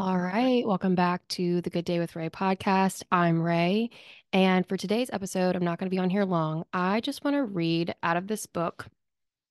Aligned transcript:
All 0.00 0.18
right, 0.18 0.66
welcome 0.66 0.94
back 0.94 1.28
to 1.28 1.60
the 1.60 1.68
Good 1.68 1.84
Day 1.84 1.98
with 1.98 2.16
Ray 2.16 2.30
podcast. 2.30 3.02
I'm 3.12 3.38
Ray, 3.38 3.90
and 4.32 4.66
for 4.66 4.78
today's 4.78 5.10
episode, 5.12 5.54
I'm 5.54 5.62
not 5.62 5.78
going 5.78 5.90
to 5.90 5.94
be 5.94 6.00
on 6.00 6.08
here 6.08 6.24
long. 6.24 6.64
I 6.72 7.00
just 7.00 7.22
want 7.22 7.36
to 7.36 7.44
read 7.44 7.94
out 8.02 8.16
of 8.16 8.26
this 8.26 8.46
book 8.46 8.86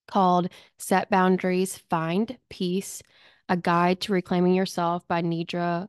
called 0.07 0.49
Set 0.79 1.07
Boundaries, 1.11 1.77
Find 1.91 2.35
Peace 2.49 3.03
A 3.47 3.57
Guide 3.57 4.01
to 4.01 4.11
Reclaiming 4.11 4.55
Yourself 4.55 5.07
by 5.07 5.21
Nedra 5.21 5.87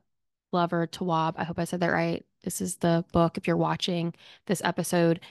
Glover 0.51 0.85
Tawwab. 0.85 1.33
I 1.37 1.43
hope 1.43 1.57
I 1.57 1.63
said 1.63 1.79
that 1.79 1.91
right. 1.91 2.23
This 2.43 2.61
is 2.61 2.75
the 2.75 3.03
book 3.11 3.39
if 3.39 3.47
you're 3.47 3.57
watching 3.57 4.13
this 4.45 4.61
episode. 4.63 5.21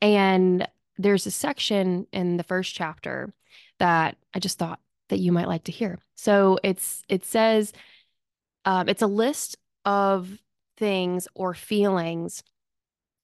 And 0.00 0.66
there's 0.96 1.26
a 1.26 1.30
section 1.30 2.06
in 2.10 2.38
the 2.38 2.42
first 2.42 2.74
chapter 2.74 3.34
that 3.80 4.16
I 4.32 4.38
just 4.38 4.58
thought 4.58 4.80
that 5.10 5.18
you 5.18 5.30
might 5.30 5.48
like 5.48 5.64
to 5.64 5.72
hear. 5.72 5.98
So 6.14 6.58
it's 6.62 7.02
it 7.10 7.26
says 7.26 7.74
um, 8.64 8.88
it's 8.88 9.02
a 9.02 9.06
list 9.06 9.56
of 9.84 10.38
things 10.76 11.28
or 11.34 11.54
feelings 11.54 12.42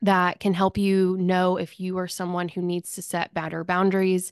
that 0.02 0.38
can 0.40 0.54
help 0.54 0.78
you 0.78 1.16
know 1.18 1.56
if 1.56 1.80
you 1.80 1.98
are 1.98 2.08
someone 2.08 2.48
who 2.48 2.62
needs 2.62 2.92
to 2.92 3.02
set 3.02 3.34
better 3.34 3.64
boundaries. 3.64 4.30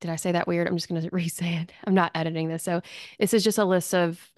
Did 0.00 0.10
I 0.10 0.16
say 0.16 0.32
that 0.32 0.46
weird? 0.46 0.68
I'm 0.68 0.76
just 0.76 0.88
going 0.88 1.00
to 1.08 1.08
re 1.10 1.28
say 1.28 1.54
it. 1.54 1.72
I'm 1.84 1.94
not 1.94 2.12
editing 2.14 2.48
this. 2.48 2.62
So, 2.62 2.82
this 3.18 3.34
is 3.34 3.44
just 3.44 3.58
a 3.58 3.64
list 3.64 3.94
of 3.94 4.30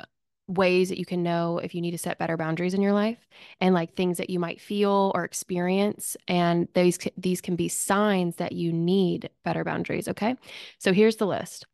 ways 0.50 0.88
that 0.88 0.98
you 0.98 1.06
can 1.06 1.22
know 1.22 1.58
if 1.58 1.74
you 1.74 1.80
need 1.80 1.92
to 1.92 1.98
set 1.98 2.18
better 2.18 2.36
boundaries 2.36 2.74
in 2.74 2.82
your 2.82 2.92
life 2.92 3.28
and 3.60 3.72
like 3.72 3.94
things 3.94 4.18
that 4.18 4.30
you 4.30 4.40
might 4.40 4.60
feel 4.60 5.12
or 5.14 5.22
experience 5.22 6.16
and 6.26 6.66
these 6.74 6.98
these 7.16 7.40
can 7.40 7.54
be 7.54 7.68
signs 7.68 8.36
that 8.36 8.50
you 8.50 8.72
need 8.72 9.30
better 9.44 9.62
boundaries 9.62 10.08
okay 10.08 10.34
so 10.78 10.92
here's 10.92 11.16
the 11.16 11.26
list 11.26 11.66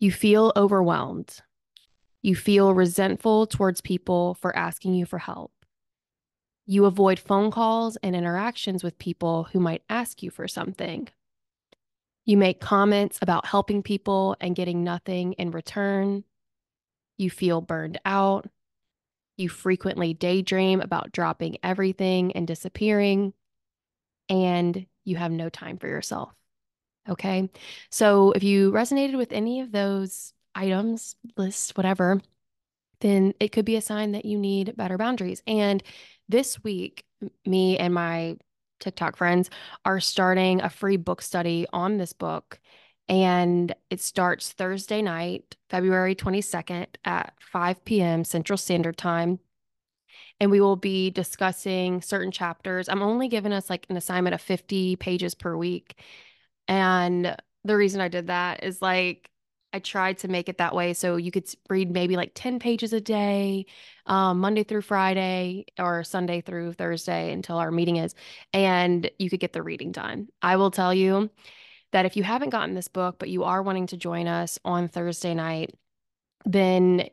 you 0.00 0.10
feel 0.10 0.52
overwhelmed 0.56 1.40
you 2.22 2.34
feel 2.34 2.74
resentful 2.74 3.46
towards 3.46 3.80
people 3.80 4.34
for 4.34 4.56
asking 4.56 4.94
you 4.94 5.06
for 5.06 5.18
help. 5.18 5.52
You 6.66 6.84
avoid 6.84 7.18
phone 7.18 7.50
calls 7.50 7.96
and 8.02 8.14
interactions 8.14 8.84
with 8.84 8.98
people 8.98 9.44
who 9.52 9.60
might 9.60 9.82
ask 9.88 10.22
you 10.22 10.30
for 10.30 10.46
something. 10.46 11.08
You 12.26 12.36
make 12.36 12.60
comments 12.60 13.18
about 13.22 13.46
helping 13.46 13.82
people 13.82 14.36
and 14.40 14.54
getting 14.54 14.84
nothing 14.84 15.32
in 15.34 15.50
return. 15.50 16.24
You 17.16 17.30
feel 17.30 17.62
burned 17.62 17.98
out. 18.04 18.50
You 19.38 19.48
frequently 19.48 20.12
daydream 20.12 20.82
about 20.82 21.12
dropping 21.12 21.56
everything 21.62 22.32
and 22.32 22.46
disappearing. 22.46 23.32
And 24.28 24.86
you 25.04 25.16
have 25.16 25.32
no 25.32 25.48
time 25.48 25.78
for 25.78 25.86
yourself. 25.86 26.34
Okay. 27.08 27.48
So 27.90 28.32
if 28.32 28.42
you 28.42 28.72
resonated 28.72 29.16
with 29.16 29.32
any 29.32 29.62
of 29.62 29.72
those 29.72 30.34
items, 30.54 31.16
lists, 31.36 31.76
whatever, 31.76 32.20
then 33.00 33.34
it 33.40 33.52
could 33.52 33.64
be 33.64 33.76
a 33.76 33.80
sign 33.80 34.12
that 34.12 34.24
you 34.24 34.38
need 34.38 34.76
better 34.76 34.98
boundaries. 34.98 35.42
And 35.46 35.82
this 36.28 36.62
week, 36.62 37.04
me 37.46 37.78
and 37.78 37.94
my 37.94 38.36
TikTok 38.80 39.16
friends 39.16 39.50
are 39.84 40.00
starting 40.00 40.60
a 40.60 40.70
free 40.70 40.96
book 40.96 41.22
study 41.22 41.66
on 41.72 41.96
this 41.96 42.12
book. 42.12 42.60
And 43.08 43.74
it 43.88 44.00
starts 44.00 44.52
Thursday 44.52 45.00
night, 45.00 45.56
February 45.70 46.14
22nd 46.14 46.86
at 47.04 47.32
5 47.40 47.84
p.m. 47.84 48.24
Central 48.24 48.56
Standard 48.58 48.98
Time. 48.98 49.38
And 50.40 50.50
we 50.50 50.60
will 50.60 50.76
be 50.76 51.10
discussing 51.10 52.02
certain 52.02 52.30
chapters. 52.30 52.88
I'm 52.88 53.02
only 53.02 53.28
giving 53.28 53.52
us 53.52 53.70
like 53.70 53.86
an 53.88 53.96
assignment 53.96 54.34
of 54.34 54.40
50 54.40 54.96
pages 54.96 55.34
per 55.34 55.56
week. 55.56 55.98
And 56.68 57.34
the 57.64 57.76
reason 57.76 58.00
I 58.00 58.08
did 58.08 58.26
that 58.26 58.62
is 58.62 58.82
like, 58.82 59.30
I 59.72 59.80
tried 59.80 60.18
to 60.18 60.28
make 60.28 60.48
it 60.48 60.58
that 60.58 60.74
way 60.74 60.94
so 60.94 61.16
you 61.16 61.30
could 61.30 61.46
read 61.68 61.90
maybe 61.90 62.16
like 62.16 62.32
10 62.34 62.58
pages 62.58 62.92
a 62.92 63.00
day, 63.00 63.66
um, 64.06 64.40
Monday 64.40 64.64
through 64.64 64.82
Friday 64.82 65.66
or 65.78 66.04
Sunday 66.04 66.40
through 66.40 66.72
Thursday 66.72 67.32
until 67.32 67.58
our 67.58 67.70
meeting 67.70 67.96
is, 67.96 68.14
and 68.52 69.10
you 69.18 69.28
could 69.28 69.40
get 69.40 69.52
the 69.52 69.62
reading 69.62 69.92
done. 69.92 70.28
I 70.40 70.56
will 70.56 70.70
tell 70.70 70.94
you 70.94 71.30
that 71.92 72.06
if 72.06 72.16
you 72.16 72.22
haven't 72.22 72.50
gotten 72.50 72.74
this 72.74 72.88
book, 72.88 73.16
but 73.18 73.28
you 73.28 73.44
are 73.44 73.62
wanting 73.62 73.86
to 73.88 73.96
join 73.96 74.26
us 74.26 74.58
on 74.64 74.88
Thursday 74.88 75.34
night, 75.34 75.74
then 76.46 77.08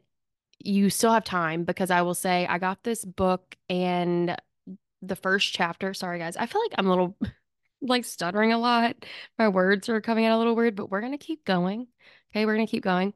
you 0.59 0.89
still 0.89 1.11
have 1.11 1.23
time 1.25 1.63
because 1.65 1.91
I 1.91 2.01
will 2.01 2.13
say 2.13 2.47
I 2.47 2.57
got 2.57 2.83
this 2.83 3.03
book 3.03 3.55
and 3.69 4.35
the 5.01 5.15
first 5.15 5.53
chapter. 5.53 5.93
Sorry, 5.93 6.19
guys. 6.19 6.37
I 6.37 6.45
feel 6.45 6.61
like 6.61 6.73
I'm 6.77 6.87
a 6.87 6.89
little 6.89 7.17
like 7.81 8.05
stuttering 8.05 8.53
a 8.53 8.57
lot. 8.57 8.95
My 9.37 9.49
words 9.49 9.89
are 9.89 10.01
coming 10.01 10.25
out 10.25 10.35
a 10.35 10.37
little 10.37 10.55
weird, 10.55 10.75
but 10.75 10.89
we're 10.89 11.01
going 11.01 11.11
to 11.11 11.17
keep 11.17 11.45
going. 11.45 11.87
Okay, 12.31 12.45
we're 12.45 12.55
going 12.55 12.67
to 12.67 12.71
keep 12.71 12.83
going. 12.83 13.13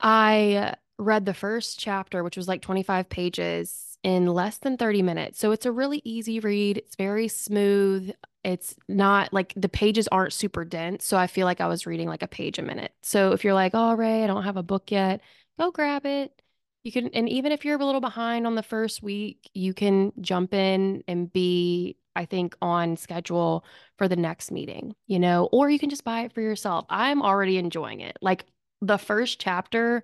I 0.00 0.74
read 0.98 1.26
the 1.26 1.34
first 1.34 1.78
chapter, 1.78 2.22
which 2.24 2.36
was 2.36 2.48
like 2.48 2.62
25 2.62 3.08
pages, 3.08 3.88
in 4.02 4.26
less 4.26 4.58
than 4.58 4.76
30 4.76 5.02
minutes. 5.02 5.38
So 5.38 5.52
it's 5.52 5.66
a 5.66 5.72
really 5.72 6.00
easy 6.04 6.40
read. 6.40 6.78
It's 6.78 6.96
very 6.96 7.28
smooth. 7.28 8.12
It's 8.44 8.76
not 8.88 9.32
like 9.32 9.52
the 9.56 9.68
pages 9.68 10.08
aren't 10.08 10.32
super 10.32 10.64
dense. 10.64 11.04
So 11.04 11.16
I 11.16 11.26
feel 11.26 11.44
like 11.44 11.60
I 11.60 11.66
was 11.66 11.86
reading 11.86 12.08
like 12.08 12.22
a 12.22 12.28
page 12.28 12.58
a 12.58 12.62
minute. 12.62 12.92
So 13.02 13.32
if 13.32 13.44
you're 13.44 13.54
like, 13.54 13.72
oh, 13.74 13.94
Ray, 13.94 14.24
I 14.24 14.26
don't 14.26 14.44
have 14.44 14.56
a 14.56 14.62
book 14.62 14.90
yet, 14.90 15.20
go 15.58 15.70
grab 15.70 16.06
it. 16.06 16.40
You 16.84 16.92
can, 16.92 17.08
and 17.08 17.28
even 17.28 17.52
if 17.52 17.64
you're 17.64 17.78
a 17.78 17.84
little 17.84 18.00
behind 18.00 18.46
on 18.46 18.54
the 18.54 18.62
first 18.62 19.02
week, 19.02 19.50
you 19.52 19.74
can 19.74 20.12
jump 20.20 20.54
in 20.54 21.02
and 21.06 21.30
be 21.30 21.97
I 22.18 22.24
think, 22.24 22.56
on 22.60 22.96
schedule 22.96 23.64
for 23.96 24.08
the 24.08 24.16
next 24.16 24.50
meeting, 24.50 24.94
you 25.06 25.20
know, 25.20 25.48
or 25.52 25.70
you 25.70 25.78
can 25.78 25.88
just 25.88 26.04
buy 26.04 26.22
it 26.22 26.34
for 26.34 26.40
yourself. 26.40 26.84
I'm 26.90 27.22
already 27.22 27.58
enjoying 27.58 28.00
it. 28.00 28.18
Like 28.20 28.44
the 28.82 28.98
first 28.98 29.40
chapter 29.40 30.02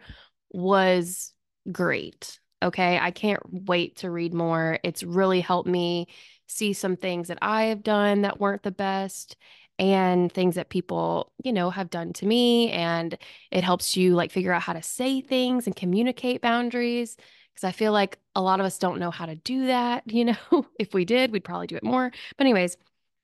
was 0.53 1.35
great. 1.71 2.39
Okay. 2.63 2.99
I 2.99 3.11
can't 3.11 3.43
wait 3.45 3.97
to 3.97 4.11
read 4.11 4.33
more. 4.33 4.79
It's 4.85 5.03
really 5.03 5.41
helped 5.41 5.69
me 5.69 6.07
see 6.47 6.73
some 6.73 6.97
things 6.97 7.29
that 7.29 7.39
I 7.43 7.65
have 7.65 7.83
done 7.83 8.23
that 8.23 8.39
weren't 8.39 8.63
the 8.63 8.71
best 8.71 9.37
and 9.79 10.31
things 10.33 10.55
that 10.55 10.69
people, 10.71 11.33
you 11.43 11.53
know, 11.53 11.69
have 11.71 11.91
done 11.91 12.13
to 12.15 12.27
me. 12.27 12.71
And 12.71 13.19
it 13.51 13.65
helps 13.65 13.97
you 13.97 14.15
like 14.15 14.31
figure 14.31 14.53
out 14.53 14.63
how 14.63 14.73
to 14.73 14.83
say 14.83 15.21
things 15.21 15.67
and 15.67 15.75
communicate 15.75 16.41
boundaries 16.41 17.17
because 17.55 17.65
I 17.65 17.73
feel 17.73 17.93
like 17.93 18.19
a 18.35 18.43
lot 18.43 18.61
of 18.61 18.67
us 18.67 18.79
don't 18.79 18.99
know 18.99 19.11
how 19.11 19.27
to 19.27 19.37
do 19.37 19.67
that. 19.67 20.05
You 20.13 20.25
know, 20.27 20.67
if 20.79 20.95
we 20.95 21.05
did, 21.05 21.33
we'd 21.33 21.45
probably 21.45 21.67
do 21.67 21.77
it 21.77 21.85
more. 21.85 22.11
But, 22.37 22.47
anyways, 22.47 22.77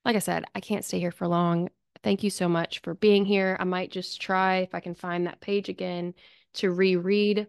like 0.04 0.16
I 0.16 0.20
said, 0.20 0.44
I 0.54 0.60
can't 0.60 0.84
stay 0.84 0.98
here 1.00 1.10
for 1.12 1.26
long. 1.28 1.70
Thank 2.02 2.22
you 2.22 2.30
so 2.30 2.48
much 2.48 2.80
for 2.80 2.94
being 2.94 3.24
here. 3.24 3.56
I 3.60 3.64
might 3.64 3.90
just 3.90 4.20
try 4.20 4.58
if 4.58 4.74
I 4.74 4.80
can 4.80 4.94
find 4.94 5.26
that 5.26 5.40
page 5.40 5.68
again 5.68 6.14
to 6.54 6.70
reread 6.70 7.46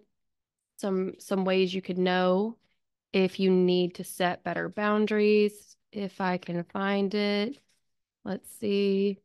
some 0.78 1.14
some 1.20 1.46
ways 1.46 1.74
you 1.74 1.82
could 1.82 1.98
know 2.00 2.58
if 3.14 3.40
you 3.40 3.52
need 3.52 3.96
to 3.96 4.04
set 4.04 4.44
better 4.44 4.68
boundaries. 4.70 5.78
If 5.92 6.22
I 6.22 6.38
can 6.38 6.64
find 6.64 7.14
it, 7.14 7.60
let's 8.26 8.50
see. 8.60 9.20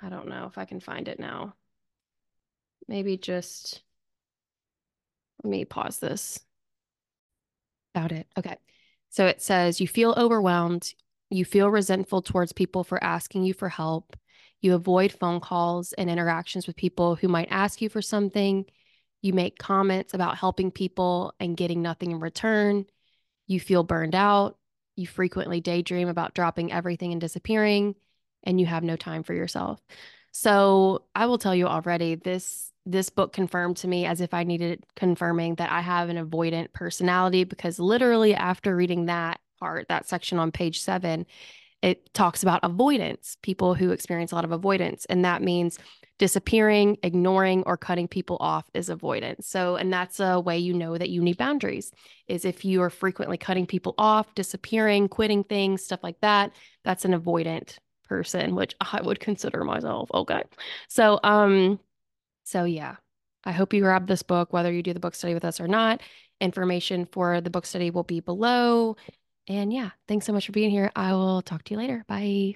I 0.00 0.08
don't 0.08 0.28
know 0.28 0.46
if 0.46 0.58
I 0.58 0.64
can 0.64 0.80
find 0.80 1.08
it 1.08 1.20
now. 1.20 1.54
Maybe 2.86 3.16
just 3.16 3.82
let 5.42 5.50
me 5.50 5.64
pause 5.64 5.98
this. 5.98 6.40
About 7.94 8.12
it. 8.12 8.26
Okay. 8.36 8.56
So 9.10 9.26
it 9.26 9.40
says 9.40 9.80
you 9.80 9.88
feel 9.88 10.14
overwhelmed. 10.16 10.92
You 11.30 11.44
feel 11.44 11.70
resentful 11.70 12.22
towards 12.22 12.52
people 12.52 12.84
for 12.84 13.02
asking 13.02 13.44
you 13.44 13.54
for 13.54 13.68
help. 13.68 14.16
You 14.60 14.74
avoid 14.74 15.12
phone 15.12 15.40
calls 15.40 15.92
and 15.92 16.10
interactions 16.10 16.66
with 16.66 16.76
people 16.76 17.14
who 17.14 17.28
might 17.28 17.48
ask 17.50 17.80
you 17.80 17.88
for 17.88 18.02
something. 18.02 18.64
You 19.22 19.32
make 19.32 19.58
comments 19.58 20.14
about 20.14 20.38
helping 20.38 20.70
people 20.70 21.32
and 21.40 21.56
getting 21.56 21.82
nothing 21.82 22.10
in 22.12 22.20
return. 22.20 22.86
You 23.46 23.60
feel 23.60 23.82
burned 23.82 24.14
out. 24.14 24.56
You 24.96 25.06
frequently 25.06 25.60
daydream 25.60 26.08
about 26.08 26.34
dropping 26.34 26.72
everything 26.72 27.12
and 27.12 27.20
disappearing, 27.20 27.94
and 28.42 28.60
you 28.60 28.66
have 28.66 28.82
no 28.82 28.96
time 28.96 29.22
for 29.22 29.32
yourself. 29.32 29.80
So 30.40 31.02
I 31.16 31.26
will 31.26 31.38
tell 31.38 31.52
you 31.52 31.66
already, 31.66 32.14
this 32.14 32.70
this 32.86 33.10
book 33.10 33.32
confirmed 33.32 33.76
to 33.78 33.88
me 33.88 34.06
as 34.06 34.20
if 34.20 34.32
I 34.32 34.44
needed 34.44 34.84
confirming 34.94 35.56
that 35.56 35.72
I 35.72 35.80
have 35.80 36.10
an 36.10 36.16
avoidant 36.16 36.72
personality 36.72 37.42
because 37.42 37.80
literally 37.80 38.36
after 38.36 38.76
reading 38.76 39.06
that 39.06 39.40
part, 39.58 39.88
that 39.88 40.08
section 40.08 40.38
on 40.38 40.52
page 40.52 40.80
seven, 40.80 41.26
it 41.82 42.14
talks 42.14 42.44
about 42.44 42.60
avoidance, 42.62 43.36
people 43.42 43.74
who 43.74 43.90
experience 43.90 44.30
a 44.30 44.36
lot 44.36 44.44
of 44.44 44.52
avoidance. 44.52 45.06
And 45.06 45.24
that 45.24 45.42
means 45.42 45.76
disappearing, 46.18 46.98
ignoring, 47.02 47.64
or 47.66 47.76
cutting 47.76 48.06
people 48.06 48.36
off 48.38 48.70
is 48.74 48.88
avoidance. 48.90 49.48
So, 49.48 49.74
and 49.74 49.92
that's 49.92 50.20
a 50.20 50.38
way 50.38 50.56
you 50.56 50.72
know 50.72 50.96
that 50.96 51.10
you 51.10 51.20
need 51.20 51.36
boundaries 51.36 51.90
is 52.28 52.44
if 52.44 52.64
you 52.64 52.80
are 52.82 52.90
frequently 52.90 53.38
cutting 53.38 53.66
people 53.66 53.96
off, 53.98 54.32
disappearing, 54.36 55.08
quitting 55.08 55.42
things, 55.42 55.84
stuff 55.84 56.04
like 56.04 56.20
that, 56.20 56.52
that's 56.84 57.04
an 57.04 57.12
avoidant 57.12 57.78
person, 58.08 58.54
which 58.54 58.74
I 58.80 59.00
would 59.02 59.20
consider 59.20 59.64
myself. 59.64 60.10
Okay. 60.12 60.42
So, 60.88 61.20
um, 61.22 61.78
so, 62.44 62.64
yeah, 62.64 62.96
I 63.44 63.52
hope 63.52 63.72
you 63.72 63.82
grab 63.82 64.06
this 64.06 64.22
book, 64.22 64.52
whether 64.52 64.72
you 64.72 64.82
do 64.82 64.94
the 64.94 65.00
book 65.00 65.14
study 65.14 65.34
with 65.34 65.44
us 65.44 65.60
or 65.60 65.68
not. 65.68 66.00
Information 66.40 67.06
for 67.06 67.40
the 67.40 67.50
book 67.50 67.66
study 67.66 67.90
will 67.90 68.04
be 68.04 68.20
below. 68.20 68.96
And 69.48 69.72
yeah, 69.72 69.90
thanks 70.06 70.26
so 70.26 70.32
much 70.32 70.46
for 70.46 70.52
being 70.52 70.70
here. 70.70 70.90
I 70.94 71.12
will 71.14 71.42
talk 71.42 71.64
to 71.64 71.74
you 71.74 71.78
later. 71.78 72.04
Bye. 72.08 72.46